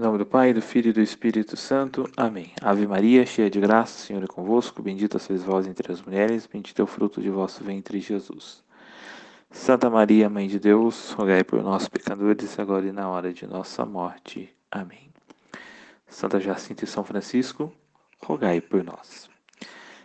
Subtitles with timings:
[0.00, 2.10] Em nome do Pai, do Filho e do Espírito Santo.
[2.16, 2.54] Amém.
[2.62, 4.82] Ave Maria, cheia de graça, o Senhor é convosco.
[4.82, 8.64] Bendita sois vós entre as mulheres, bendito é o fruto de vosso ventre, Jesus.
[9.50, 13.84] Santa Maria, Mãe de Deus, rogai por nós, pecadores, agora e na hora de nossa
[13.84, 14.48] morte.
[14.70, 15.10] Amém.
[16.08, 17.70] Santa Jacinta e São Francisco,
[18.22, 19.28] rogai por nós.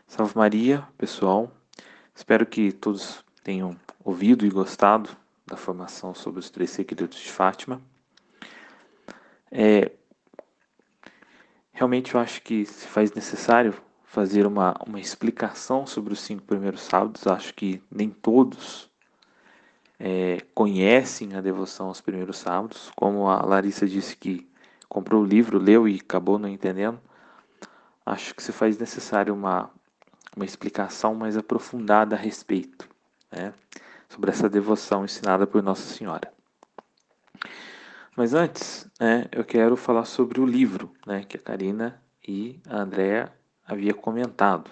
[0.09, 1.49] Salve Maria, pessoal.
[2.13, 5.09] Espero que todos tenham ouvido e gostado
[5.47, 7.79] da formação sobre os três segredos de Fátima.
[9.57, 9.89] É,
[11.71, 13.73] realmente eu acho que se faz necessário
[14.03, 17.25] fazer uma, uma explicação sobre os cinco primeiros sábados.
[17.25, 18.91] Acho que nem todos
[19.97, 22.91] é, conhecem a devoção aos primeiros sábados.
[22.97, 24.45] Como a Larissa disse que
[24.89, 26.99] comprou o livro, leu e acabou não entendendo,
[28.05, 29.71] acho que se faz necessário uma,
[30.35, 32.89] uma explicação mais aprofundada a respeito
[33.31, 33.53] né,
[34.09, 36.34] sobre essa devoção ensinada por Nossa Senhora.
[38.15, 42.77] Mas antes, né, eu quero falar sobre o livro né, que a Karina e a
[42.77, 43.33] Andrea
[43.67, 44.71] havia comentado.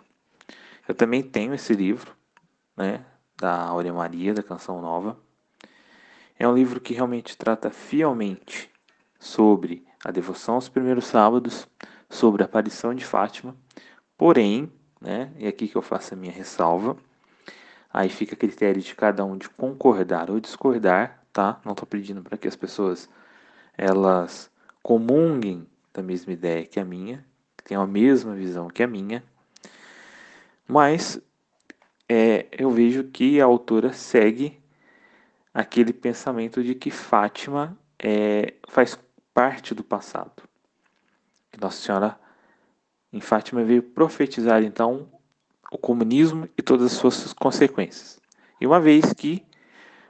[0.88, 2.16] Eu também tenho esse livro,
[2.77, 5.19] né, da Aurea Maria, da Canção Nova.
[6.39, 8.72] É um livro que realmente trata fielmente
[9.19, 11.67] sobre a devoção aos primeiros sábados,
[12.09, 13.57] sobre a aparição de Fátima,
[14.17, 16.95] porém, né, e aqui que eu faço a minha ressalva,
[17.91, 21.59] aí fica a critério de cada um de concordar ou discordar, tá?
[21.66, 23.09] Não estou pedindo para que as pessoas
[23.77, 27.25] elas comunguem da mesma ideia que a minha,
[27.57, 29.23] que tenham a mesma visão que a minha,
[30.67, 31.21] mas
[32.07, 34.61] é, eu vejo que a autora segue
[35.53, 38.97] aquele pensamento de que Fátima é, faz
[39.33, 40.44] parte do passado.
[41.51, 42.19] Que Nossa Senhora
[43.11, 45.07] em Fátima veio profetizar então
[45.71, 48.19] o comunismo e todas as suas consequências.
[48.59, 49.45] E uma vez que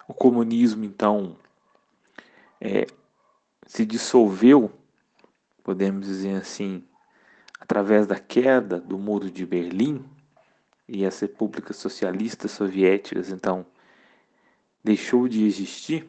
[0.07, 1.37] o comunismo então
[2.59, 2.87] é,
[3.65, 4.71] se dissolveu,
[5.63, 6.83] podemos dizer assim,
[7.59, 10.03] através da queda do Muro de Berlim
[10.87, 13.65] e as repúblicas socialistas soviéticas, então,
[14.83, 16.07] deixou de existir,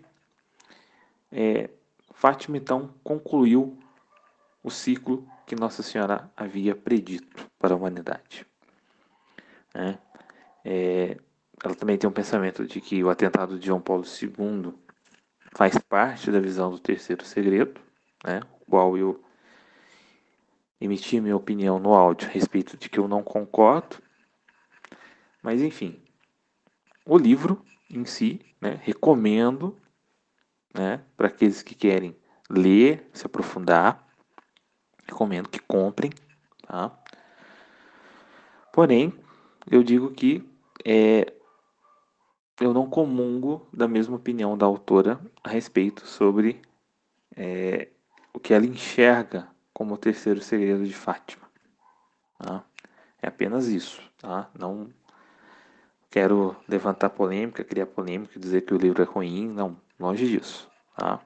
[1.31, 1.71] é,
[2.13, 3.79] Fátima então concluiu
[4.63, 8.47] o ciclo que Nossa Senhora havia predito para a humanidade.
[9.75, 9.99] É,
[10.65, 11.19] é,
[11.63, 14.75] ela também tem um pensamento de que o atentado de João Paulo II
[15.55, 17.81] faz parte da visão do terceiro segredo,
[18.25, 19.23] né, qual eu
[20.81, 23.97] emiti minha opinião no áudio a respeito de que eu não concordo,
[25.43, 26.03] mas enfim,
[27.07, 29.79] o livro em si, né, recomendo
[30.75, 32.17] né, para aqueles que querem
[32.51, 34.07] ler, se aprofundar,
[35.07, 36.11] recomendo que comprem,
[36.67, 36.99] tá?
[38.73, 39.15] Porém,
[39.71, 40.45] eu digo que
[40.85, 41.33] é,
[42.61, 46.63] eu não comungo da mesma opinião da autora a respeito sobre
[47.37, 47.89] é,
[48.33, 51.45] o que ela enxerga como o terceiro segredo de Fátima.
[52.39, 52.65] Tá?
[53.21, 54.01] É apenas isso.
[54.19, 54.49] Tá?
[54.57, 54.89] Não
[56.11, 59.49] quero levantar polêmica, criar polêmica, dizer que o livro é ruim.
[59.49, 60.71] Não, longe disso.
[60.97, 61.21] Tá?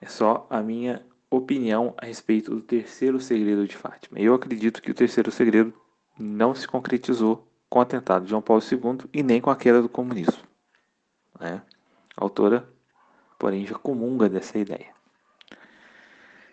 [0.00, 4.18] É só a minha opinião a respeito do terceiro segredo de Fátima.
[4.18, 5.74] Eu acredito que o terceiro segredo
[6.18, 9.82] não se concretizou com o atentado de João Paulo II e nem com a queda
[9.82, 10.44] do comunismo.
[11.40, 11.60] Né?
[12.16, 12.72] A autora,
[13.36, 14.94] porém, já comunga dessa ideia.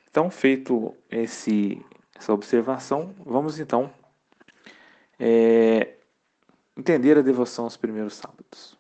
[0.10, 3.94] Então, feito esse, essa observação, vamos então
[5.20, 5.96] é,
[6.76, 8.76] entender a devoção aos primeiros sábados.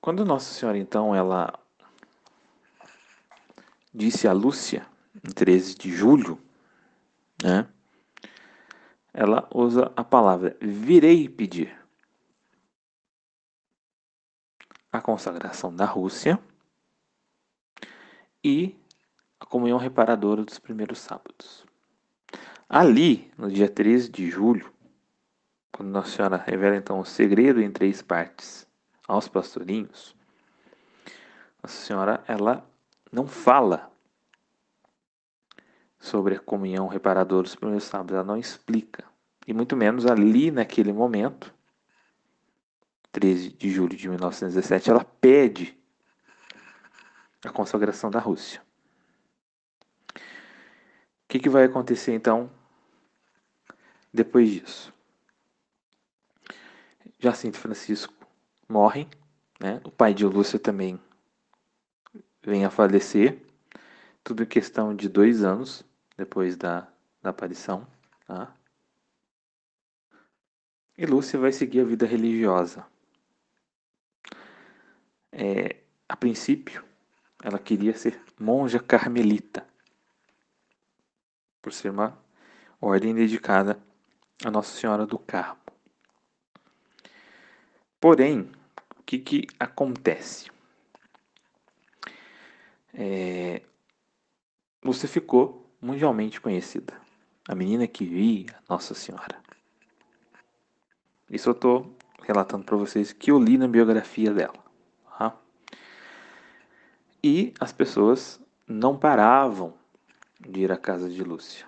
[0.00, 1.52] Quando Nossa Senhora, então, ela
[3.92, 4.86] disse a Lúcia,
[5.16, 6.40] em 13 de julho,
[7.42, 7.68] né,
[9.14, 11.80] ela usa a palavra virei pedir.
[14.90, 16.38] A consagração da Rússia
[18.42, 18.76] e
[19.38, 21.64] a comunhão reparadora dos primeiros sábados.
[22.68, 24.72] Ali, no dia 13 de julho,
[25.70, 28.66] quando Nossa Senhora revela então o segredo em três partes
[29.06, 30.16] aos pastorinhos,
[31.62, 32.68] Nossa Senhora ela
[33.12, 33.93] não fala
[36.04, 38.14] sobre a comunhão reparadora dos primeiros sábados.
[38.14, 39.04] Ela não explica.
[39.46, 41.52] E muito menos ali, naquele momento,
[43.10, 45.78] 13 de julho de 1917, ela pede
[47.42, 48.60] a consagração da Rússia.
[50.14, 50.20] O
[51.28, 52.50] que, que vai acontecer então
[54.12, 54.92] depois disso?
[57.18, 58.12] Jacinto Francisco
[58.68, 59.08] morre,
[59.58, 59.80] né?
[59.84, 61.00] o pai de Lúcia também
[62.42, 63.40] vem a falecer,
[64.22, 65.82] tudo em questão de dois anos
[66.16, 66.88] depois da,
[67.22, 67.86] da aparição.
[68.26, 68.54] Tá?
[70.96, 72.86] E Lúcia vai seguir a vida religiosa.
[75.32, 76.84] É, a princípio,
[77.42, 79.66] ela queria ser monja carmelita,
[81.60, 82.16] por ser uma
[82.80, 83.82] ordem dedicada
[84.44, 85.60] a Nossa Senhora do Carmo.
[88.00, 88.52] Porém,
[88.98, 90.50] o que, que acontece?
[92.92, 93.62] É,
[94.82, 96.94] você ficou mundialmente conhecida.
[97.46, 99.38] A menina que via Nossa Senhora.
[101.30, 104.54] Isso eu estou relatando para vocês que eu li na biografia dela.
[105.18, 105.36] Tá?
[107.22, 109.74] E as pessoas não paravam
[110.40, 111.66] de ir à casa de Lúcia.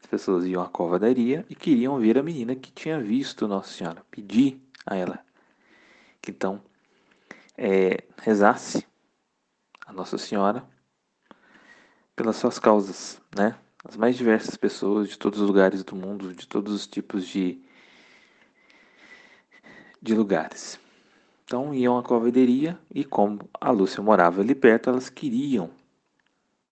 [0.00, 4.04] As pessoas iam à covadaria e queriam ver a menina que tinha visto Nossa Senhora,
[4.10, 5.24] pedir a ela
[6.26, 6.60] que então
[7.56, 8.84] é, rezasse
[9.86, 10.68] a Nossa Senhora
[12.16, 13.54] pelas suas causas, né?
[13.84, 17.62] As mais diversas pessoas de todos os lugares do mundo, de todos os tipos de,
[20.02, 20.80] de lugares.
[21.44, 25.70] Então iam à covadaria e como a Lúcia morava ali perto, elas queriam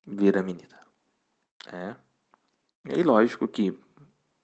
[0.05, 0.81] ver a menina.
[1.73, 1.95] É.
[2.87, 3.79] E aí, lógico que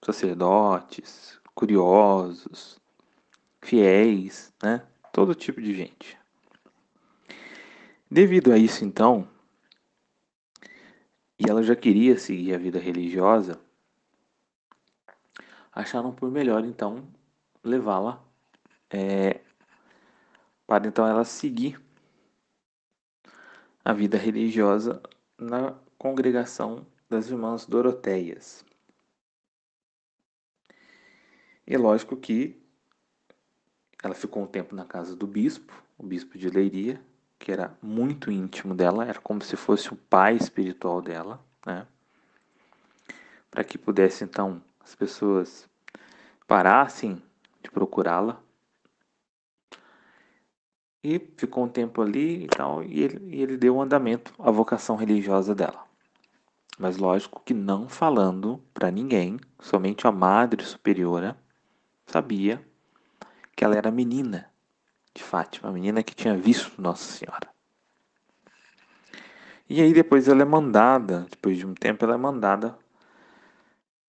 [0.02, 2.80] sacerdotes, curiosos,
[3.60, 4.82] fiéis, né?
[5.12, 6.18] Todo tipo de gente.
[8.10, 9.28] Devido a isso, então,
[11.40, 13.58] e ela já queria seguir a vida religiosa,
[15.72, 17.08] acharam por melhor, então,
[17.64, 18.22] levá-la
[18.90, 19.40] é,
[20.66, 21.80] para então ela seguir
[23.82, 25.02] a vida religiosa
[25.38, 28.62] na congregação das irmãs Doroteias.
[31.66, 32.60] E lógico que
[34.02, 37.02] ela ficou um tempo na casa do bispo, o bispo de Leiria,
[37.40, 41.84] que era muito íntimo dela, era como se fosse o pai espiritual dela, né?
[43.50, 45.68] Para que pudesse então as pessoas
[46.46, 47.20] parassem
[47.60, 48.40] de procurá-la.
[51.02, 54.94] E ficou um tempo ali e tal, e ele, e ele deu andamento à vocação
[54.94, 55.90] religiosa dela
[56.80, 61.36] mas lógico que não falando para ninguém, somente a Madre Superiora
[62.06, 62.66] sabia
[63.54, 64.49] que ela era menina
[65.20, 67.48] de Fátima, a menina que tinha visto Nossa Senhora.
[69.68, 72.76] E aí depois ela é mandada, depois de um tempo ela é mandada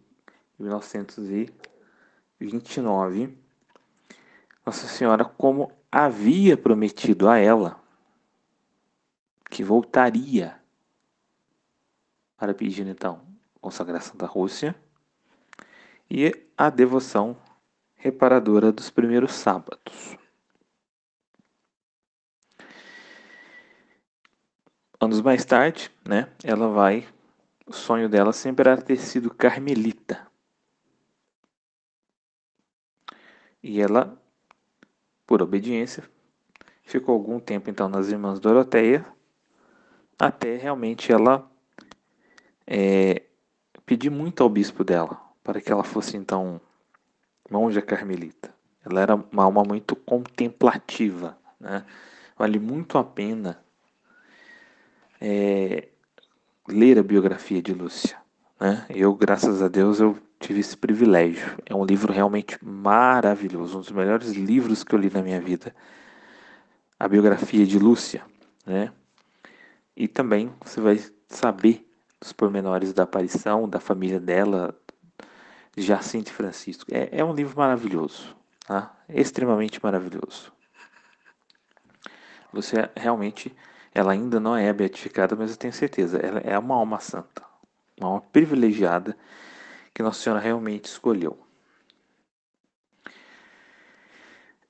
[0.60, 3.38] em 1929,
[4.66, 7.82] Nossa Senhora, como havia prometido a ela,
[9.50, 10.60] que voltaria
[12.36, 13.22] para pedir então
[13.62, 14.76] consagração da Rússia
[16.10, 17.34] e a devoção
[18.02, 20.18] reparadora dos primeiros sábados.
[25.00, 27.06] Anos mais tarde, né, ela vai.
[27.64, 30.26] O sonho dela sempre era ter sido carmelita.
[33.62, 34.20] E ela,
[35.24, 36.02] por obediência,
[36.82, 39.06] ficou algum tempo então nas Irmãs Doroteia
[40.18, 41.48] até realmente ela
[42.66, 43.22] é,
[43.86, 46.60] pedir muito ao bispo dela para que ela fosse então
[47.52, 48.54] monja carmelita.
[48.84, 51.84] Ela era uma alma muito contemplativa, né?
[52.36, 53.62] Vale muito a pena
[55.20, 55.88] é,
[56.66, 58.16] ler a biografia de Lúcia.
[58.58, 58.84] Né?
[58.88, 61.56] Eu, graças a Deus, eu tive esse privilégio.
[61.66, 65.74] É um livro realmente maravilhoso, um dos melhores livros que eu li na minha vida.
[66.98, 68.24] A biografia de Lúcia,
[68.66, 68.92] né?
[69.94, 71.86] E também você vai saber
[72.18, 74.74] dos pormenores da aparição, da família dela,
[75.76, 76.84] Jacinto Francisco.
[76.92, 78.36] É, é um livro maravilhoso,
[78.66, 78.94] tá?
[79.08, 80.52] extremamente maravilhoso.
[82.52, 83.54] Você realmente,
[83.94, 87.42] ela ainda não é beatificada, mas eu tenho certeza, ela é uma alma santa,
[87.98, 89.16] uma alma privilegiada
[89.94, 91.38] que Nossa Senhora realmente escolheu.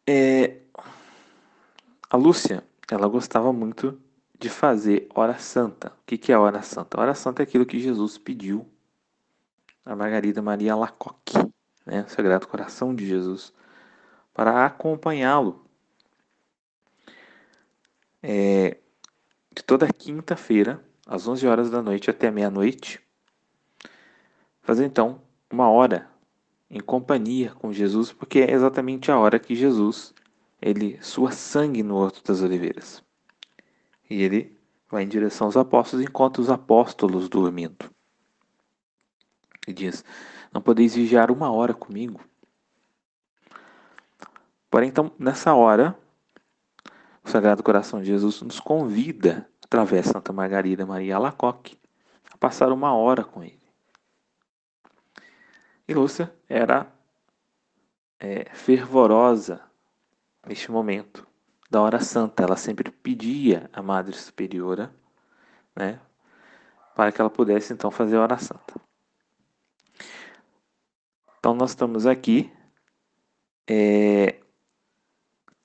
[0.06, 0.58] É,
[2.10, 4.00] a Lúcia, ela gostava muito
[4.38, 5.88] de fazer hora santa.
[5.88, 7.00] O que é hora santa?
[7.00, 8.68] Hora santa é aquilo que Jesus pediu
[9.84, 11.34] a Margarida Maria Lacoque,
[11.84, 13.52] né, Sagrado Coração de Jesus,
[14.32, 15.64] para acompanhá-lo
[18.22, 18.78] é,
[19.54, 23.00] de toda quinta-feira, às 11 horas da noite até meia-noite,
[24.62, 25.20] fazer então
[25.50, 26.08] uma hora
[26.70, 30.14] em companhia com Jesus, porque é exatamente a hora que Jesus
[30.60, 33.02] ele sua sangue no Horto das Oliveiras.
[34.08, 34.56] E ele
[34.88, 37.91] vai em direção aos apóstolos e encontra os apóstolos dormindo.
[39.66, 40.04] E diz:
[40.52, 42.20] Não podeis vigiar uma hora comigo.
[44.70, 45.96] Porém, então, nessa hora,
[47.24, 51.78] o Sagrado Coração de Jesus nos convida, através de Santa Margarida Maria Alacoque,
[52.32, 53.60] a passar uma hora com ele.
[55.86, 56.90] E Lúcia era
[58.18, 59.60] é, fervorosa
[60.46, 61.26] neste momento
[61.70, 62.42] da hora santa.
[62.42, 64.94] Ela sempre pedia à Madre Superiora,
[65.76, 66.00] né,
[66.94, 68.80] para que ela pudesse então fazer a hora santa.
[71.42, 72.52] Então nós estamos aqui
[73.68, 74.36] é,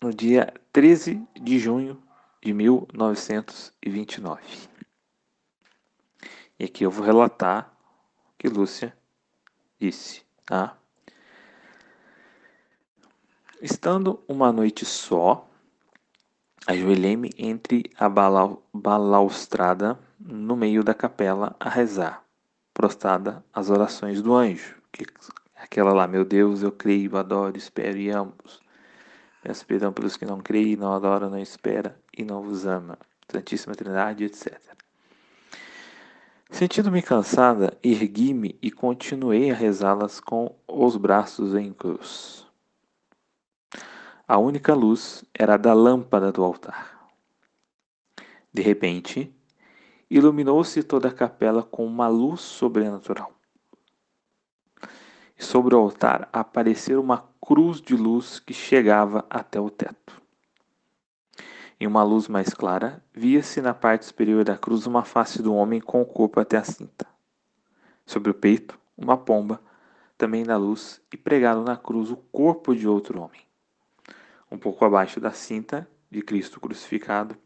[0.01, 2.01] no dia 13 de junho
[2.41, 4.41] de 1929.
[6.57, 7.72] E aqui eu vou relatar
[8.34, 8.91] o que Lúcia
[9.79, 10.75] disse, tá?
[13.62, 15.48] Estando uma noite só,
[16.65, 18.10] ajoelhei-me entre a
[18.74, 22.25] balaustrada no meio da capela a rezar,
[22.74, 25.05] prostrada às orações do anjo, que
[25.59, 28.33] aquela lá, meu Deus, eu creio, adoro, espero e amo.
[29.41, 32.97] Peço perdão pelos que não creem, não adoram, não espera e não vos ama.
[33.29, 34.59] Santíssima Trindade, etc.
[36.49, 42.45] Sentindo-me cansada, ergui-me e continuei a rezá-las com os braços em cruz.
[44.27, 47.09] A única luz era a da lâmpada do altar.
[48.53, 49.33] De repente,
[50.09, 53.37] iluminou-se toda a capela com uma luz sobrenatural.
[55.38, 60.22] E sobre o altar apareceu uma cruz de luz que chegava até o teto.
[61.79, 65.79] Em uma luz mais clara, via-se na parte superior da cruz uma face do homem
[65.79, 67.06] com o corpo até a cinta.
[68.06, 69.62] Sobre o peito, uma pomba,
[70.17, 73.48] também na luz, e pregado na cruz o corpo de outro homem
[74.51, 77.38] um pouco abaixo da cinta de Cristo crucificado.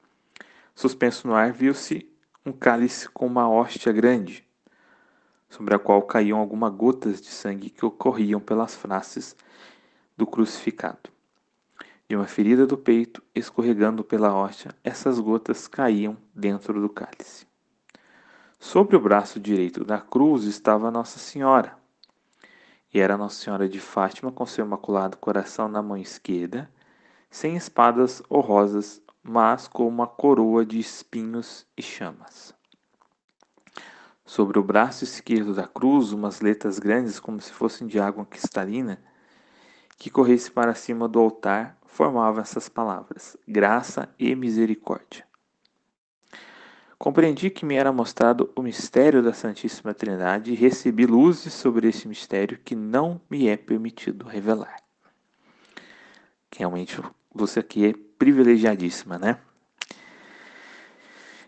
[0.75, 2.09] Suspenso no ar, viu-se
[2.45, 4.47] um cálice com uma hóstia grande,
[5.51, 9.35] sobre a qual caíam algumas gotas de sangue que ocorriam pelas faces
[10.17, 11.11] do crucificado.
[12.07, 17.45] De uma ferida do peito, escorregando pela hóstia, essas gotas caíam dentro do cálice.
[18.57, 21.77] Sobre o braço direito da cruz estava Nossa Senhora,
[22.93, 26.69] e era Nossa Senhora de Fátima com seu imaculado coração na mão esquerda
[27.29, 32.53] sem espadas ou rosas, mas com uma coroa de espinhos e chamas.
[34.31, 38.97] Sobre o braço esquerdo da cruz, umas letras grandes, como se fossem de água cristalina,
[39.97, 45.27] que corresse para cima do altar, formavam essas palavras: graça e misericórdia.
[46.97, 52.07] Compreendi que me era mostrado o mistério da Santíssima Trindade e recebi luzes sobre esse
[52.07, 54.77] mistério que não me é permitido revelar.
[56.55, 57.01] Realmente
[57.35, 59.37] você aqui é privilegiadíssima, né?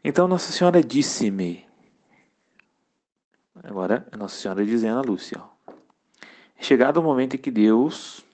[0.04, 1.72] Então Nossa Senhora disse-me.
[3.62, 5.42] Agora Nossa Senhora dizendo a Lúcia.
[5.42, 5.74] Ó,
[6.60, 8.26] chegado o momento em que Deus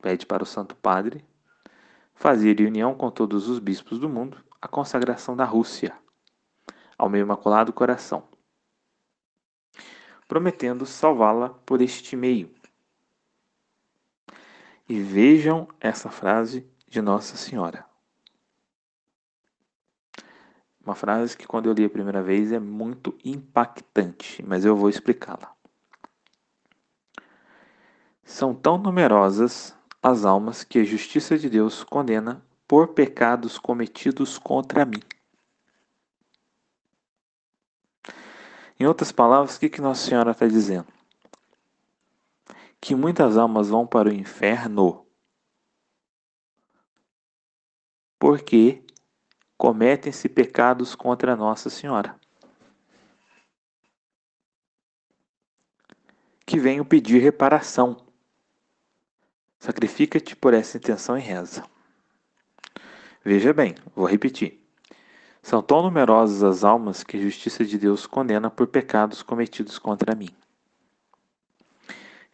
[0.00, 1.24] pede para o Santo Padre
[2.14, 5.96] fazer reunião com todos os bispos do mundo a consagração da Rússia
[6.96, 8.28] ao meu imaculado coração,
[10.28, 12.50] prometendo salvá-la por este meio
[14.86, 17.89] e vejam essa frase de Nossa Senhora.
[20.90, 24.88] Uma frase que, quando eu li a primeira vez, é muito impactante, mas eu vou
[24.88, 25.54] explicá-la.
[28.24, 34.84] São tão numerosas as almas que a justiça de Deus condena por pecados cometidos contra
[34.84, 35.00] mim.
[38.76, 40.88] Em outras palavras, o que, que Nossa Senhora está dizendo?
[42.80, 45.06] que muitas almas vão para o inferno
[48.18, 48.82] porque
[49.60, 52.18] cometem-se pecados contra Nossa Senhora.
[56.46, 58.02] Que venham pedir reparação.
[59.58, 61.62] Sacrifica-te por essa intenção e reza.
[63.22, 64.66] Veja bem, vou repetir.
[65.42, 70.14] São tão numerosas as almas que a justiça de Deus condena por pecados cometidos contra
[70.14, 70.30] mim.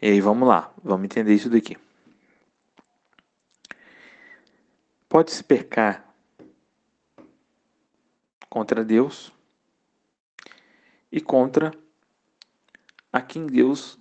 [0.00, 1.76] E aí vamos lá, vamos entender isso daqui.
[5.08, 6.05] Pode-se pecar
[8.56, 9.30] contra Deus
[11.12, 11.72] e contra
[13.12, 13.98] a quem Deus,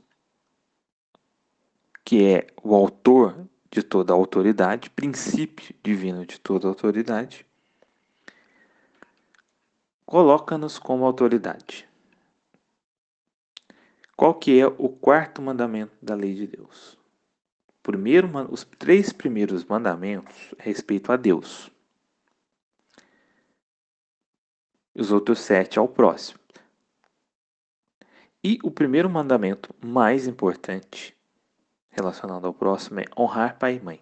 [2.05, 7.45] que é o autor de toda a autoridade, princípio divino de toda a autoridade,
[10.05, 11.85] coloca-nos como autoridade.
[14.15, 16.97] Qual que é o quarto mandamento da lei de Deus?
[17.83, 21.74] Primeiro, os três primeiros mandamentos respeito a Deus.
[24.95, 26.39] Os outros sete ao próximo.
[28.43, 31.15] E o primeiro mandamento mais importante
[31.89, 34.01] relacionado ao próximo é honrar pai e mãe.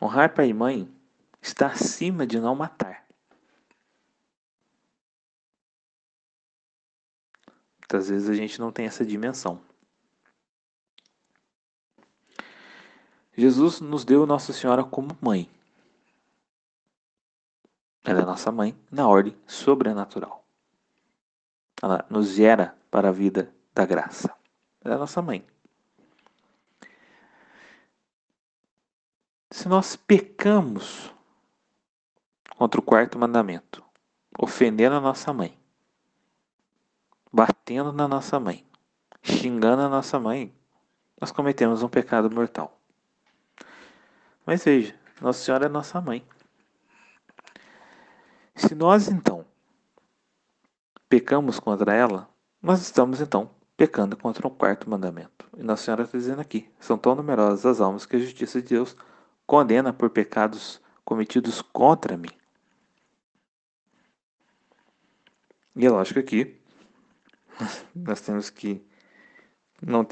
[0.00, 0.92] Honrar pai e mãe
[1.40, 3.06] está acima de não matar.
[7.78, 9.62] Muitas vezes a gente não tem essa dimensão.
[13.36, 15.48] Jesus nos deu Nossa Senhora como mãe.
[18.04, 20.44] Ela é nossa mãe na ordem sobrenatural.
[21.82, 24.32] Ela nos gera para a vida da graça.
[24.84, 25.44] Ela é nossa mãe.
[29.50, 31.12] Se nós pecamos
[32.56, 33.82] contra o quarto mandamento,
[34.38, 35.58] ofendendo a nossa mãe,
[37.32, 38.66] batendo na nossa mãe,
[39.22, 40.54] xingando a nossa mãe,
[41.20, 42.78] nós cometemos um pecado mortal.
[44.44, 46.24] Mas veja, Nossa Senhora é nossa mãe.
[48.54, 49.44] Se nós então
[51.08, 52.28] pecamos contra ela,
[52.62, 55.48] nós estamos então pecando contra o quarto mandamento.
[55.56, 58.68] E Nossa Senhora está dizendo aqui: são tão numerosas as almas que a justiça de
[58.68, 58.96] Deus
[59.46, 62.30] condena por pecados cometidos contra mim.
[65.76, 66.56] E é lógico que
[67.94, 68.84] nós temos que
[69.82, 70.06] não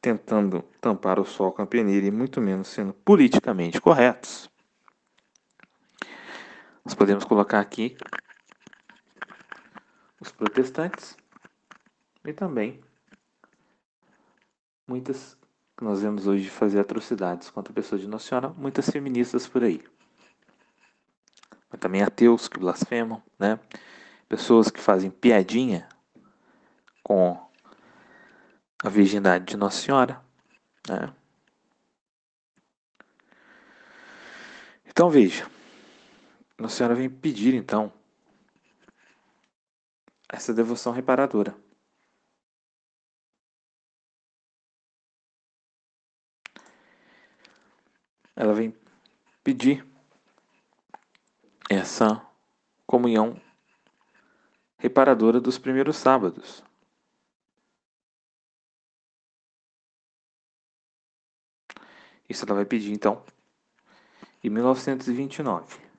[0.00, 4.51] tentando tampar o sol com a peneira e muito menos sendo politicamente corretos.
[6.84, 7.96] Nós podemos colocar aqui
[10.20, 11.16] os protestantes
[12.24, 12.80] e também
[14.86, 15.36] muitas
[15.76, 19.62] que nós vemos hoje fazer atrocidades contra a pessoa de Nossa Senhora, muitas feministas por
[19.62, 19.82] aí.
[21.70, 23.58] Mas também ateus que blasfemam, né?
[24.28, 25.88] Pessoas que fazem piadinha
[27.02, 27.40] com
[28.84, 30.20] a virgindade de Nossa Senhora,
[30.88, 31.14] né?
[34.84, 35.50] Então veja,
[36.62, 37.92] nossa Senhora vem pedir, então,
[40.28, 41.56] essa devoção reparadora.
[48.36, 48.74] Ela vem
[49.42, 49.84] pedir
[51.68, 52.24] essa
[52.86, 53.40] comunhão
[54.78, 56.62] reparadora dos primeiros sábados.
[62.28, 63.24] Isso ela vai pedir então
[64.44, 65.91] em 1929.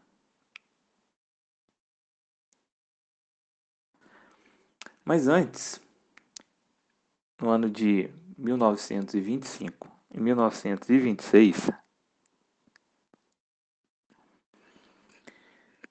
[5.05, 5.81] Mas antes,
[7.41, 11.69] no ano de 1925 e 1926,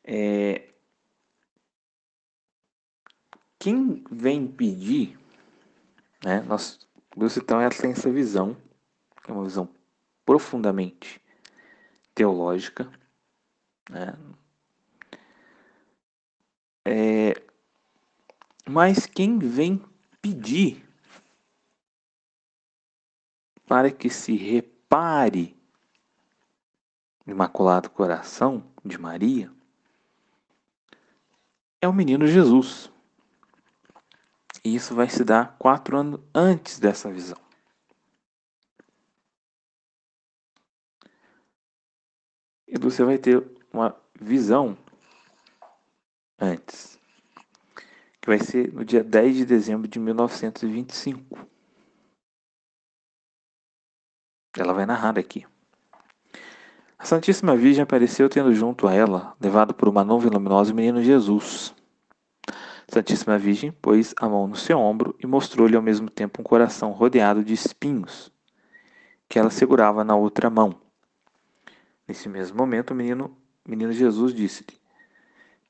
[0.03, 0.73] é,
[3.59, 5.19] quem vem pedir,
[6.25, 8.57] né, nós, ela tem essa visão,
[9.29, 9.69] é uma visão
[10.25, 11.21] profundamente
[12.15, 12.91] teológica,
[13.91, 14.17] né,
[16.87, 17.52] é,
[18.69, 19.85] mas quem vem
[20.21, 20.87] pedir
[23.67, 25.57] para que se repare
[27.27, 29.53] o Imaculado Coração de Maria
[31.81, 32.91] é o menino Jesus.
[34.65, 37.41] E isso vai se dar quatro anos antes dessa visão.
[42.69, 44.79] E você vai ter uma visão
[46.39, 47.02] antes
[48.23, 51.45] que vai ser no dia 10 de dezembro de 1925.
[54.57, 55.45] Ela vai narrar aqui.
[56.97, 61.03] A Santíssima Virgem apareceu tendo junto a ela, levado por uma nuvem luminosa, o menino
[61.03, 61.75] Jesus.
[62.87, 66.93] Santíssima Virgem pôs a mão no seu ombro e mostrou-lhe ao mesmo tempo um coração
[66.93, 68.31] rodeado de espinhos,
[69.29, 70.81] que ela segurava na outra mão.
[72.07, 74.82] Nesse mesmo momento, o menino, o menino Jesus disse-lhe: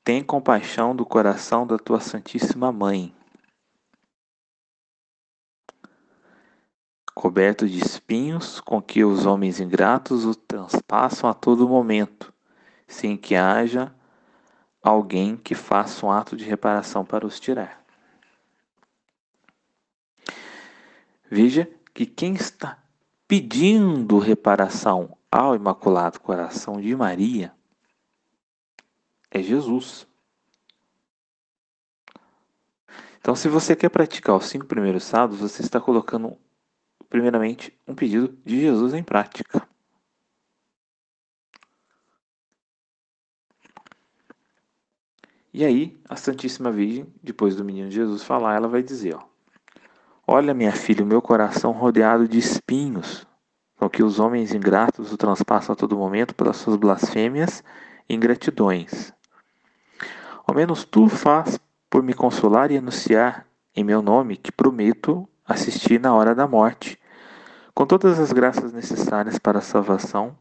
[0.03, 3.15] tem compaixão do coração da tua Santíssima Mãe.
[7.15, 12.33] Coberto de espinhos, com que os homens ingratos o transpassam a todo momento,
[12.85, 13.93] sem que haja
[14.81, 17.81] alguém que faça um ato de reparação para os tirar.
[21.31, 22.77] Veja que quem está
[23.25, 27.53] pedindo reparação ao Imaculado Coração de Maria
[29.33, 30.07] é Jesus.
[33.19, 36.37] Então, se você quer praticar os cinco primeiros sábados, você está colocando,
[37.09, 39.67] primeiramente, um pedido de Jesus em prática.
[45.51, 49.23] E aí, a Santíssima Virgem, depois do menino Jesus falar, ela vai dizer: ó,
[50.27, 53.25] Olha, minha filha, o meu coração rodeado de espinhos,
[53.77, 57.63] com que os homens ingratos o transpassam a todo momento pelas suas blasfêmias
[58.07, 59.13] e ingratidões.
[60.45, 61.57] Ao menos tu faz
[61.89, 66.99] por me consolar e anunciar em meu nome que prometo assistir na hora da morte,
[67.73, 70.37] com todas as graças necessárias para a salvação,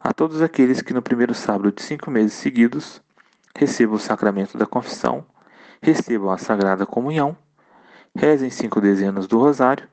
[0.00, 3.00] a todos aqueles que no primeiro sábado de cinco meses seguidos
[3.56, 5.24] recebam o sacramento da confissão,
[5.80, 7.36] recebam a sagrada comunhão,
[8.16, 9.88] rezem cinco dezenas do rosário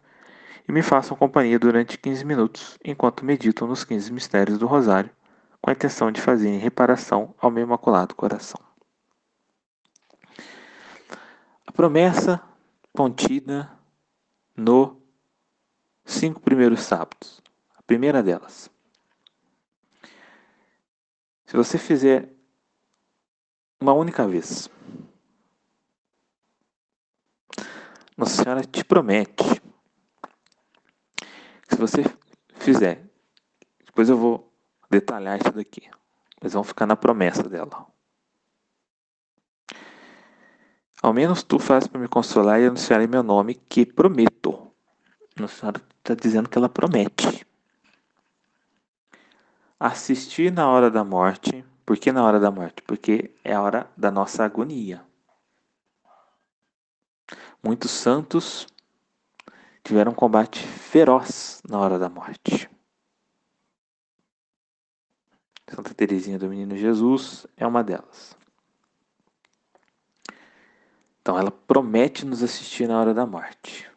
[0.68, 5.12] e me façam companhia durante 15 minutos enquanto meditam nos 15 mistérios do rosário,
[5.62, 8.60] com a intenção de fazerem reparação ao meu imaculado coração.
[11.65, 12.41] A promessa
[12.93, 13.71] contida
[14.56, 15.01] no
[16.04, 17.41] cinco primeiros sábados.
[17.75, 18.69] A primeira delas.
[21.45, 22.34] Se você fizer
[23.80, 24.69] uma única vez,
[28.17, 29.43] Nossa Senhora te promete.
[31.67, 32.04] Se você
[32.56, 33.04] fizer,
[33.86, 34.54] depois eu vou
[34.89, 35.89] detalhar isso daqui,
[36.41, 37.86] mas vamos ficar na promessa dela.
[41.06, 44.74] Ao menos tu fazes para me consolar e anunciar em meu nome que prometo.
[45.39, 47.46] Nossa Senhora está dizendo que ela promete.
[49.80, 51.63] Assistir na hora da morte.
[51.86, 52.82] Por que na hora da morte?
[52.82, 55.06] Porque é a hora da nossa agonia.
[57.62, 58.65] Muitos santos
[59.84, 62.68] tiveram um combate feroz na hora da morte.
[65.70, 68.36] Santa Teresinha do Menino Jesus é uma delas.
[71.26, 73.90] Então ela promete nos assistir na hora da morte.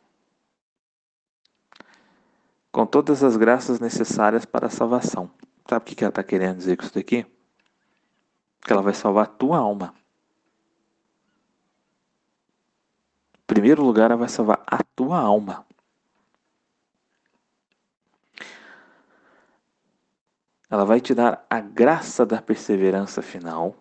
[2.73, 5.31] Com todas as graças necessárias para a salvação.
[5.69, 7.27] Sabe o que ela está querendo dizer com isso daqui?
[8.63, 9.95] Que ela vai salvar a tua alma.
[13.35, 15.67] Em primeiro lugar, ela vai salvar a tua alma.
[20.71, 23.77] Ela vai te dar a graça da perseverança final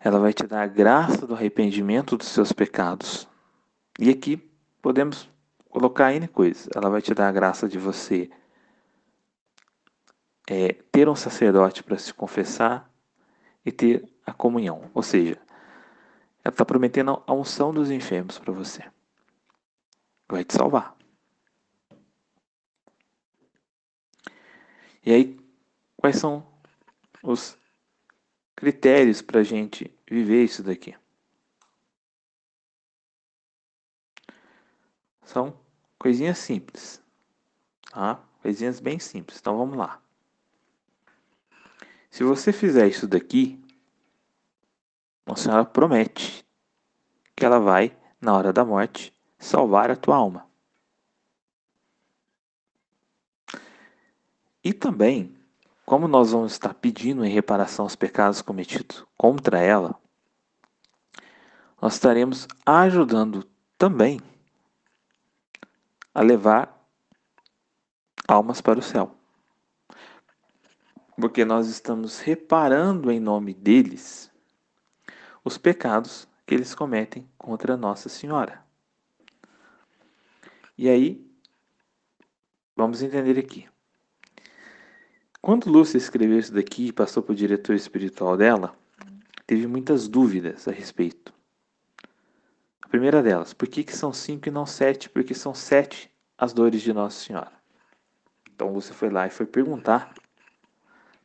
[0.00, 3.28] ela vai te dar a graça do arrependimento dos seus pecados.
[3.98, 4.36] E aqui
[4.82, 5.28] podemos
[5.68, 6.68] colocar N coisas.
[6.74, 8.30] Ela vai te dar a graça de você
[10.48, 12.90] é, ter um sacerdote para se confessar
[13.64, 14.90] e ter a comunhão.
[14.94, 15.38] Ou seja,
[16.44, 18.84] ela está prometendo a unção dos enfermos para você.
[20.28, 20.96] Vai te salvar.
[25.04, 25.40] E aí,
[25.96, 26.44] quais são
[27.22, 27.56] os
[28.56, 30.96] critérios para a gente viver isso daqui.
[35.22, 35.58] São
[35.98, 37.02] coisinhas simples,
[37.90, 38.16] tá?
[38.40, 39.38] Coisinhas bem simples.
[39.38, 40.00] Então vamos lá.
[42.10, 43.62] Se você fizer isso daqui,
[45.26, 46.46] a Senhora promete
[47.34, 50.48] que ela vai, na hora da morte, salvar a tua alma.
[54.64, 55.35] E também
[55.86, 59.94] como nós vamos estar pedindo em reparação aos pecados cometidos contra ela,
[61.80, 64.20] nós estaremos ajudando também
[66.12, 66.76] a levar
[68.26, 69.16] almas para o céu.
[71.14, 74.30] Porque nós estamos reparando em nome deles
[75.44, 78.64] os pecados que eles cometem contra Nossa Senhora.
[80.76, 81.24] E aí,
[82.74, 83.68] vamos entender aqui.
[85.40, 88.76] Quando Lúcia escreveu isso daqui e passou para o diretor espiritual dela,
[89.46, 91.32] teve muitas dúvidas a respeito.
[92.82, 95.08] A primeira delas, por que, que são cinco e não sete?
[95.08, 97.52] Porque são sete as dores de Nossa Senhora.
[98.54, 100.14] Então Lúcia foi lá e foi perguntar.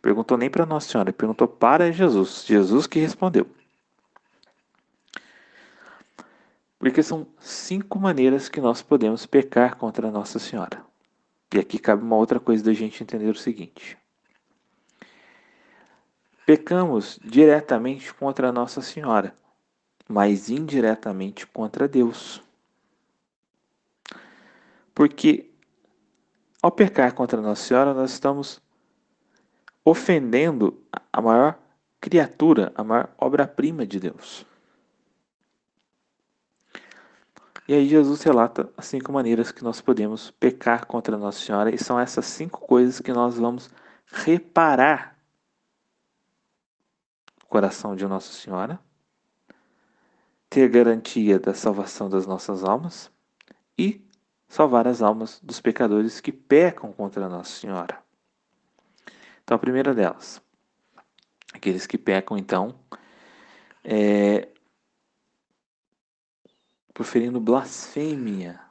[0.02, 2.44] Perguntou nem para Nossa Senhora, perguntou para Jesus.
[2.46, 3.48] Jesus que respondeu.
[6.80, 10.84] Porque são cinco maneiras que nós podemos pecar contra Nossa Senhora.
[11.54, 13.98] E aqui cabe uma outra coisa da gente entender o seguinte.
[16.46, 19.34] Pecamos diretamente contra Nossa Senhora,
[20.08, 22.42] mas indiretamente contra Deus.
[24.94, 25.52] Porque
[26.62, 28.62] ao pecar contra Nossa Senhora, nós estamos
[29.84, 30.80] ofendendo
[31.12, 31.58] a maior
[32.00, 34.46] criatura, a maior obra-prima de Deus.
[37.68, 41.78] E aí Jesus relata as cinco maneiras que nós podemos pecar contra Nossa Senhora, e
[41.78, 43.70] são essas cinco coisas que nós vamos
[44.12, 45.18] reparar
[47.52, 48.80] coração de Nossa Senhora,
[50.50, 53.12] ter garantia da salvação das nossas almas
[53.78, 54.02] e
[54.48, 58.02] salvar as almas dos pecadores que pecam contra Nossa Senhora.
[59.44, 60.42] Então, a primeira delas,
[61.52, 62.74] aqueles que pecam, então,
[63.84, 64.48] é,
[66.94, 68.62] proferindo blasfêmia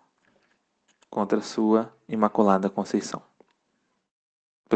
[1.10, 3.22] contra a sua Imaculada Conceição.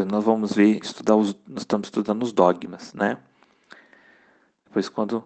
[0.07, 3.17] Nós vamos ver, estudar os, nós estamos estudando os dogmas, né?
[4.75, 5.23] Depois quando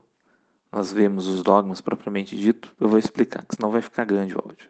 [0.72, 4.40] nós vemos os dogmas propriamente dito, eu vou explicar, que senão vai ficar grande o
[4.40, 4.70] áudio.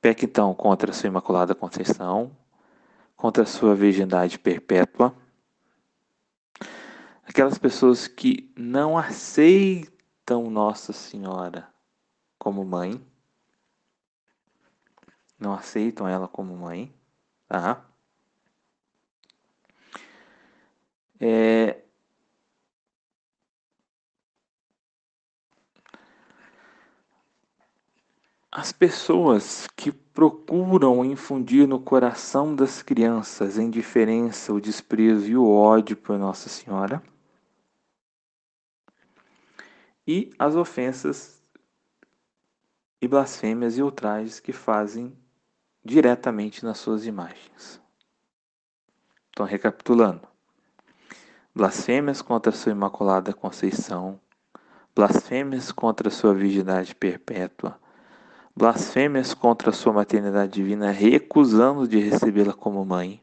[0.00, 2.36] Peca então contra a sua Imaculada Conceição,
[3.14, 5.14] contra a sua virgindade perpétua,
[7.22, 11.72] aquelas pessoas que não aceitam Nossa Senhora
[12.36, 13.00] como mãe,
[15.38, 16.92] não aceitam ela como mãe,
[17.46, 17.86] tá?
[21.20, 21.85] É,
[28.58, 35.46] As pessoas que procuram infundir no coração das crianças a indiferença, o desprezo e o
[35.46, 37.02] ódio por Nossa Senhora,
[40.06, 41.44] e as ofensas
[42.98, 45.14] e blasfêmias e ultrajes que fazem
[45.84, 47.78] diretamente nas suas imagens.
[49.28, 50.26] Então, recapitulando:
[51.54, 54.18] blasfêmias contra a sua Imaculada Conceição,
[54.94, 57.78] blasfêmias contra a sua virgindade perpétua
[58.56, 63.22] blasfêmias contra a sua maternidade divina, recusando de recebê-la como mãe.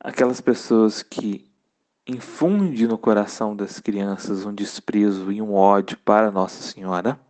[0.00, 1.48] Aquelas pessoas que
[2.04, 7.20] infundem no coração das crianças um desprezo e um ódio para Nossa Senhora.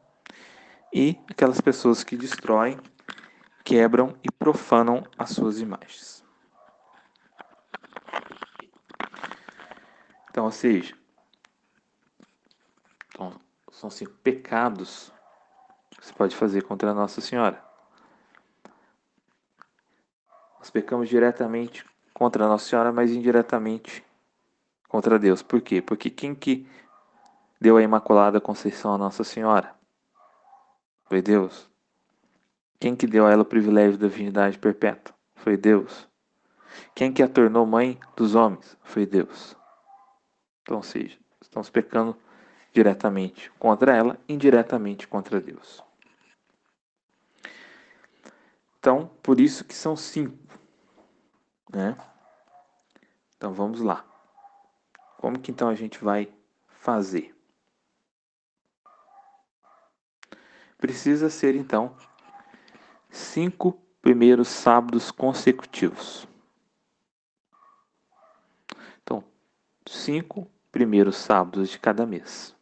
[0.91, 2.79] E aquelas pessoas que destroem,
[3.63, 6.25] quebram e profanam as suas imagens.
[10.31, 10.95] Então, ou seja,
[13.09, 13.39] então,
[13.71, 15.13] são cinco pecados
[16.03, 17.63] você pode fazer contra Nossa Senhora.
[20.59, 24.05] Nós pecamos diretamente contra Nossa Senhora, mas indiretamente
[24.89, 25.43] contra Deus.
[25.43, 25.81] Por quê?
[25.81, 26.69] Porque quem que
[27.61, 29.77] deu a Imaculada Conceição a Nossa Senhora?
[31.05, 31.71] Foi Deus.
[32.81, 35.15] Quem que deu a ela o privilégio da virgindade perpétua?
[35.37, 36.09] Foi Deus.
[36.97, 38.77] Quem que a tornou mãe dos homens?
[38.83, 39.57] Foi Deus.
[40.63, 42.17] Então, seja, estamos pecando
[42.73, 45.92] diretamente contra ela, indiretamente contra Deus.
[48.83, 50.37] Então, por isso que são cinco.
[51.73, 51.97] Né?
[53.37, 54.05] Então, vamos lá.
[55.19, 56.29] Como que então a gente vai
[56.67, 57.33] fazer?
[60.79, 61.97] Precisa ser, então,
[63.09, 66.27] cinco primeiros sábados consecutivos.
[69.01, 69.23] Então,
[69.87, 72.53] cinco primeiros sábados de cada mês.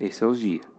[0.00, 0.75] Esse é o dia.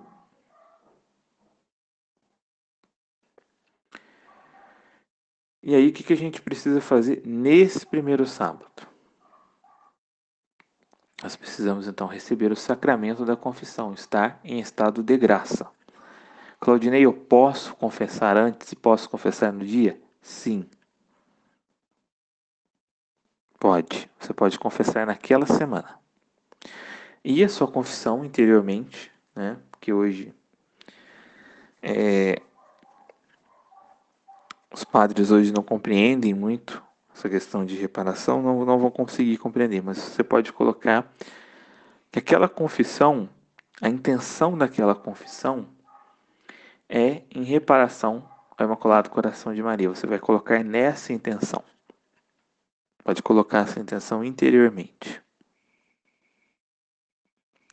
[5.67, 8.71] E aí, o que, que a gente precisa fazer nesse primeiro sábado?
[11.21, 15.69] Nós precisamos então receber o sacramento da confissão, estar em estado de graça.
[16.57, 20.01] Claudinei, eu posso confessar antes e posso confessar no dia?
[20.21, 20.69] Sim.
[23.59, 24.09] Pode.
[24.17, 25.99] Você pode confessar naquela semana.
[27.25, 29.57] E a sua confissão interiormente, né?
[29.81, 30.33] Que hoje
[31.81, 32.41] é,
[34.71, 39.81] os padres hoje não compreendem muito essa questão de reparação, não, não vão conseguir compreender,
[39.81, 41.11] mas você pode colocar
[42.11, 43.27] que aquela confissão,
[43.81, 45.67] a intenção daquela confissão
[46.87, 48.27] é em reparação
[48.57, 49.89] ao Imaculado Coração de Maria.
[49.89, 51.63] Você vai colocar nessa intenção.
[53.03, 55.21] Pode colocar essa intenção interiormente.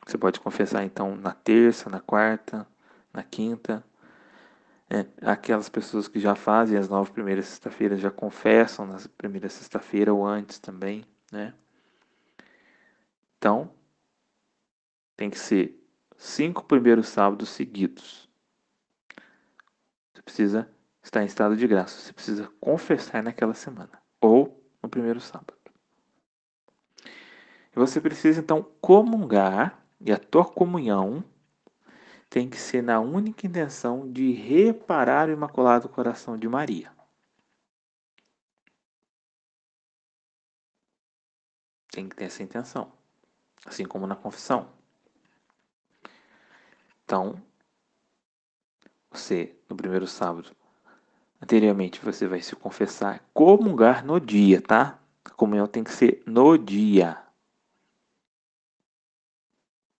[0.06, 2.66] Você pode confessar então na terça, na quarta,
[3.12, 3.84] na quinta,
[4.94, 10.14] é, aquelas pessoas que já fazem as nove primeiras sexta-feiras já confessam na primeira sexta-feira
[10.14, 11.52] ou antes também, né?
[13.36, 13.72] Então,
[15.16, 15.84] tem que ser
[16.16, 18.30] cinco primeiros sábados seguidos.
[20.14, 20.70] Você precisa
[21.02, 25.54] estar em estado de graça, você precisa confessar naquela semana ou no primeiro sábado.
[27.04, 31.24] E você precisa então comungar e a tua comunhão
[32.34, 36.90] tem que ser na única intenção de reparar o Imaculado Coração de Maria.
[41.92, 42.90] Tem que ter essa intenção,
[43.64, 44.68] assim como na confissão.
[47.04, 47.40] Então,
[49.12, 50.50] você, no primeiro sábado,
[51.40, 54.98] anteriormente você vai se confessar, comungar no dia, tá?
[55.24, 57.16] A comunhão tem que ser no dia.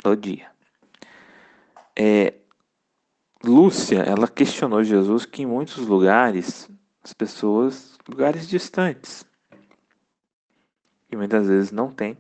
[0.05, 0.54] No dia.
[1.97, 2.35] É,
[3.43, 6.69] Lúcia, ela questionou Jesus que em muitos lugares,
[7.03, 9.25] as pessoas, lugares distantes,
[11.11, 12.19] e muitas vezes não tem,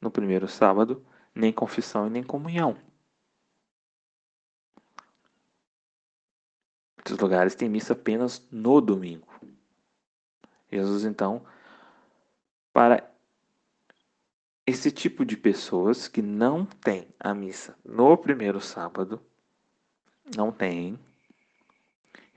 [0.00, 2.76] no primeiro sábado, nem confissão e nem comunhão.
[6.96, 9.26] Muitos lugares têm missa apenas no domingo.
[10.70, 11.44] Jesus, então,
[12.72, 13.11] para
[14.66, 19.20] esse tipo de pessoas que não tem a missa no primeiro sábado,
[20.36, 20.98] não tem,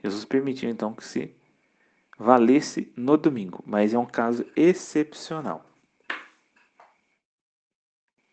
[0.02, 1.34] Jesus permitiu então que se
[2.18, 5.64] valesse no domingo, mas é um caso excepcional.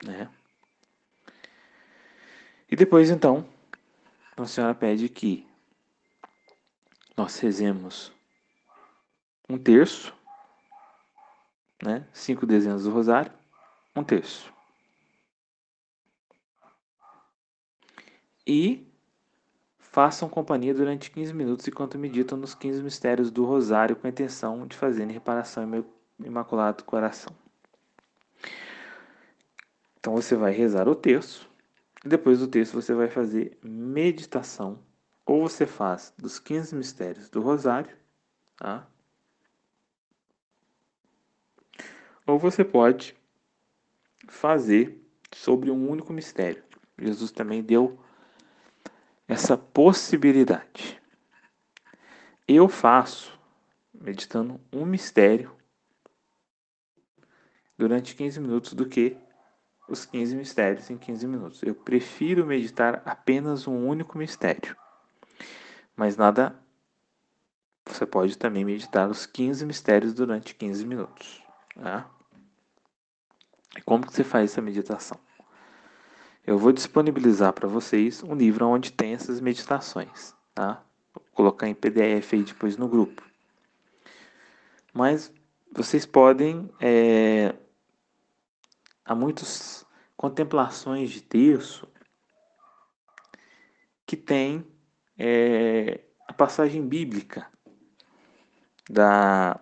[0.03, 0.29] Né?
[2.69, 3.47] E depois então,
[4.35, 5.47] a Senhora pede que
[7.15, 8.11] nós rezemos
[9.47, 10.13] um terço,
[11.81, 12.07] né?
[12.11, 13.31] cinco dezenas do rosário,
[13.95, 14.51] um terço.
[18.45, 18.85] E
[19.77, 24.65] façam companhia durante 15 minutos enquanto meditam nos 15 mistérios do rosário com a intenção
[24.65, 27.33] de fazer reparação ao Imaculado Coração.
[29.99, 31.49] Então você vai rezar o terço,
[32.03, 34.77] e depois do terço você vai fazer meditação,
[35.25, 37.95] ou você faz dos 15 mistérios do rosário,
[38.57, 38.85] tá?
[42.25, 43.15] Ou você pode
[44.27, 46.63] fazer sobre um único mistério.
[46.97, 47.99] Jesus também deu
[49.27, 51.01] essa possibilidade.
[52.47, 53.39] Eu faço
[53.93, 55.55] meditando um mistério
[57.77, 59.17] durante 15 minutos do que
[59.87, 61.63] os 15 mistérios em 15 minutos.
[61.63, 64.75] Eu prefiro meditar apenas um único mistério.
[65.95, 66.59] Mas nada.
[67.85, 71.43] Você pode também meditar os 15 mistérios durante 15 minutos.
[71.75, 72.09] Tá?
[73.81, 75.19] Como que você faz essa meditação?
[76.45, 80.83] Eu vou disponibilizar para vocês um livro onde tem essas meditações, tá?
[81.13, 83.23] Vou colocar em PDF aí depois no grupo.
[84.93, 85.33] Mas
[85.71, 86.69] vocês podem.
[86.79, 87.55] É,
[89.03, 91.87] há muitas contemplações de terço
[94.05, 94.65] que tem
[95.17, 97.47] é, a passagem bíblica
[98.89, 99.59] da,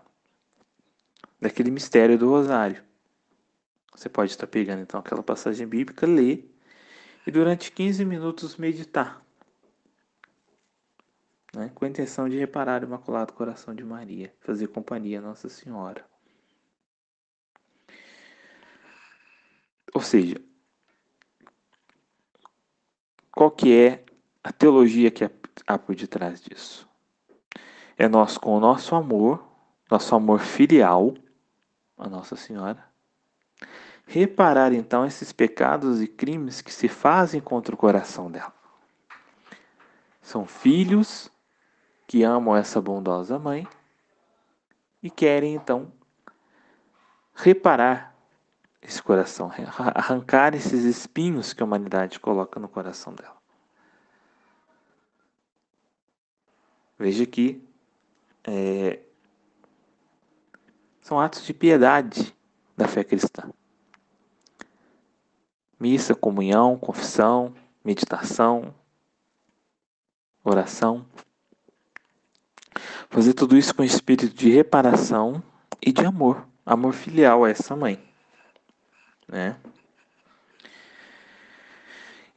[1.39, 2.84] daquele mistério do rosário.
[4.02, 6.52] Você pode estar pegando então aquela passagem bíblica, ler
[7.28, 9.24] e durante 15 minutos meditar.
[11.54, 15.50] Né, com a intenção de reparar o Imaculado Coração de Maria, fazer companhia a Nossa
[15.50, 16.04] Senhora.
[19.94, 20.42] Ou seja,
[23.32, 24.04] qual que é
[24.44, 25.30] a teologia que
[25.68, 26.90] há por detrás disso?
[27.96, 29.48] É nós com o nosso amor,
[29.92, 31.14] nosso amor filial
[31.96, 32.90] a Nossa Senhora,
[34.06, 38.54] reparar então esses pecados e crimes que se fazem contra o coração dela.
[40.22, 41.32] São filhos
[42.06, 43.68] que amam essa bondosa mãe
[45.02, 45.92] e querem então
[47.34, 48.16] reparar
[48.82, 49.52] esse coração,
[49.96, 53.38] arrancar esses espinhos que a humanidade coloca no coração dela.
[57.00, 57.66] Veja que
[58.44, 59.00] é,
[61.02, 62.36] são atos de piedade
[62.76, 63.52] da fé cristã
[65.82, 68.72] missa, comunhão, confissão, meditação,
[70.44, 71.04] oração.
[73.10, 75.41] Fazer tudo isso com espírito de reparação
[75.82, 78.00] e de amor, amor filial a essa mãe,
[79.28, 79.58] né?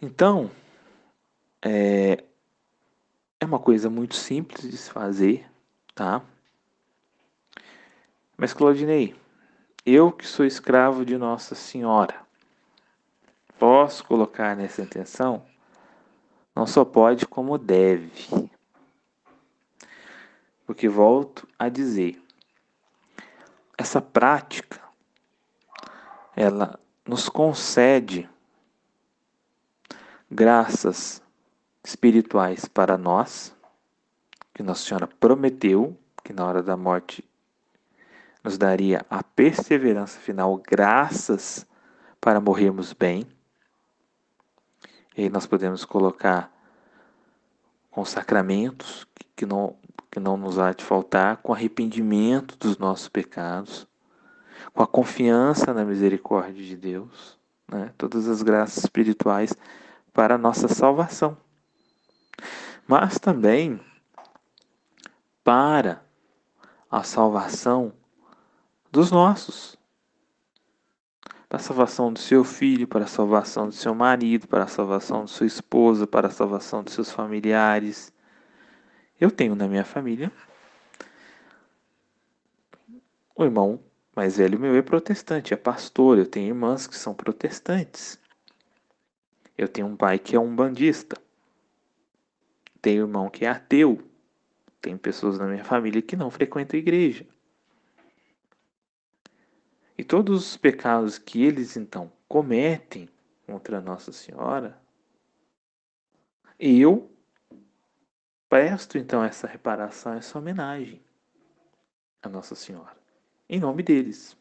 [0.01, 0.51] Então,
[1.63, 2.25] é,
[3.39, 5.47] é uma coisa muito simples de se fazer,
[5.95, 6.23] tá?
[8.39, 9.15] Mas Claudinei,
[9.85, 12.24] eu que sou escravo de Nossa Senhora,
[13.65, 15.43] posso colocar nessa intenção,
[16.55, 18.11] não só pode, como deve.
[20.67, 22.23] Porque volto a dizer,
[23.79, 24.83] essa prática,
[26.37, 28.29] ela nos concede
[30.31, 31.23] graças
[31.83, 33.57] espirituais para nós,
[34.53, 37.25] que Nossa Senhora prometeu que na hora da morte
[38.43, 41.67] nos daria a perseverança final, graças
[42.21, 43.34] para morrermos bem.
[45.17, 46.51] E aí nós podemos colocar
[47.91, 49.07] com sacramentos
[49.37, 49.77] que não,
[50.11, 53.87] que não nos há de faltar, com arrependimento dos nossos pecados,
[54.73, 57.39] com a confiança na misericórdia de Deus,
[57.69, 57.93] né?
[57.97, 59.55] todas as graças espirituais
[60.13, 61.37] para a nossa salvação.
[62.87, 63.81] Mas também
[65.45, 66.03] para
[66.91, 67.93] a salvação
[68.91, 69.77] dos nossos
[71.55, 75.25] para a salvação do seu filho, para a salvação do seu marido, para a salvação
[75.25, 78.13] de sua esposa, para a salvação dos seus familiares.
[79.21, 80.33] Eu tenho na minha família
[83.37, 83.79] o irmão
[84.17, 86.19] mais velho meu é protestante, é pastor.
[86.19, 88.19] Eu tenho irmãs que são protestantes.
[89.57, 91.17] Eu tenho um pai que é um bandista.
[92.83, 94.03] Tenho irmão que é ateu.
[94.81, 97.25] Tem pessoas na minha família que não frequentam igreja.
[99.97, 103.09] E todos os pecados que eles então cometem
[103.47, 104.81] contra Nossa Senhora,
[106.59, 107.11] eu
[108.49, 111.03] presto então essa reparação, essa homenagem
[112.23, 112.97] a Nossa Senhora,
[113.49, 114.37] em nome deles,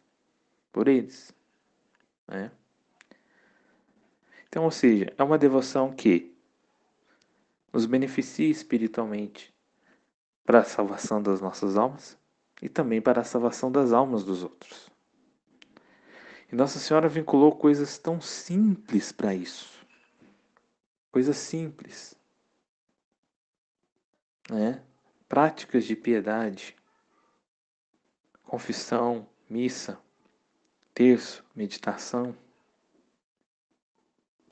[0.72, 1.36] por eles.
[2.28, 2.52] Né?
[4.48, 6.34] Então, ou seja, é uma devoção que
[7.74, 9.54] nos beneficia espiritualmente
[10.46, 12.18] para a salvação das nossas almas
[12.62, 14.93] e também para a salvação das almas dos outros.
[16.54, 19.84] E Nossa Senhora vinculou coisas tão simples para isso.
[21.12, 22.14] Coisas simples.
[24.48, 24.80] Né?
[25.28, 26.76] Práticas de piedade.
[28.44, 29.98] Confissão, missa,
[30.94, 32.38] terço, meditação.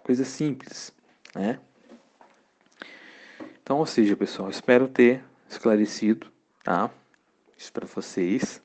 [0.01, 0.91] Coisas simples,
[1.35, 1.61] né?
[3.61, 6.31] Então, ou seja, pessoal, espero ter esclarecido,
[6.63, 6.89] tá?
[7.55, 8.59] Isso para vocês.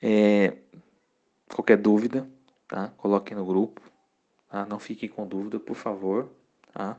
[0.00, 0.56] É,
[1.54, 2.28] Qualquer dúvida,
[2.66, 2.88] tá?
[2.96, 3.80] Coloque no grupo,
[4.48, 4.64] tá?
[4.66, 6.30] Não fique com dúvida, por favor,
[6.72, 6.96] tá?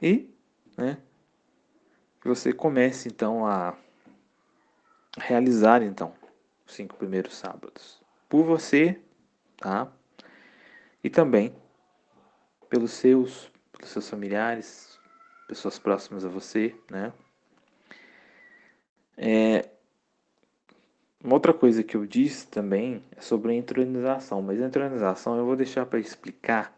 [0.00, 0.28] E,
[0.76, 0.98] né?
[2.24, 3.76] Você comece então a
[5.18, 6.14] realizar então
[6.66, 9.00] os cinco primeiros sábados por você,
[9.56, 9.92] tá?
[11.04, 11.54] E também
[12.68, 14.98] pelos seus, pelos seus familiares,
[15.46, 17.12] pessoas próximas a você, né?
[19.16, 19.68] É,
[21.22, 25.46] uma outra coisa que eu disse também é sobre a entronização, mas a entronização eu
[25.46, 26.76] vou deixar para explicar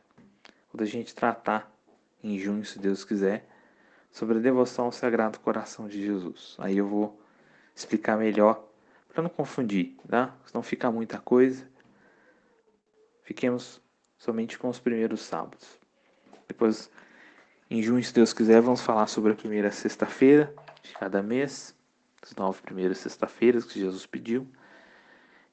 [0.70, 1.72] quando a gente tratar
[2.22, 3.48] em junho, se Deus quiser,
[4.10, 6.56] sobre a devoção ao Sagrado Coração de Jesus.
[6.58, 7.18] Aí eu vou
[7.74, 8.62] explicar melhor
[9.08, 10.36] para não confundir, tá?
[10.44, 11.66] Senão fica muita coisa.
[13.22, 13.80] Fiquemos
[14.18, 15.78] somente com os primeiros sábados.
[16.46, 16.90] Depois,
[17.70, 21.74] em junho, se Deus quiser, vamos falar sobre a primeira sexta-feira de cada mês
[22.24, 24.46] as nove primeiras sexta-feiras que Jesus pediu,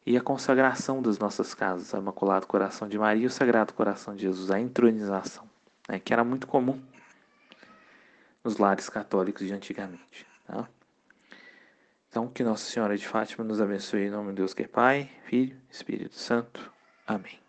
[0.06, 4.16] e a consagração das nossas casas, o Imaculado Coração de Maria e o Sagrado Coração
[4.16, 5.48] de Jesus, a entronização,
[5.88, 6.82] né, que era muito comum
[8.44, 10.26] nos lares católicos de antigamente.
[10.48, 10.68] Tá?
[12.10, 15.10] Então, que Nossa Senhora de Fátima nos abençoe em nome de Deus que é Pai,
[15.26, 16.72] Filho Espírito Santo.
[17.08, 17.41] Amém.